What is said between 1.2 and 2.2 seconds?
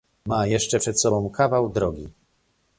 kawał drogi